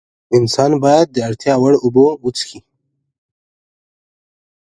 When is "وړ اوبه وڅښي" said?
1.61-2.59